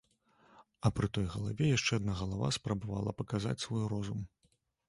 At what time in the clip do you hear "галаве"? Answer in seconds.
1.33-1.69